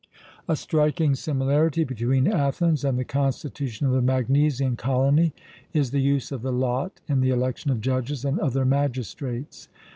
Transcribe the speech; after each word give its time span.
A 0.47 0.55
striking 0.55 1.13
similarity 1.13 1.83
between 1.83 2.25
Athens 2.27 2.83
and 2.83 2.97
the 2.97 3.03
constitution 3.05 3.85
of 3.85 3.93
the 3.93 4.01
Magnesian 4.01 4.75
colony 4.75 5.31
is 5.73 5.91
the 5.91 6.01
use 6.01 6.31
of 6.31 6.41
the 6.41 6.51
lot 6.51 6.99
in 7.07 7.21
the 7.21 7.29
election 7.29 7.69
of 7.69 7.81
judges 7.81 8.25
and 8.25 8.39
other 8.39 8.65
magistrates. 8.65 9.67